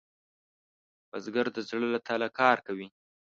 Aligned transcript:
بزګر 1.09 1.45
د 1.53 1.57
زړۀ 1.67 1.87
له 1.93 1.99
تله 2.07 2.27
کار 2.39 2.57
کوي 2.67 2.87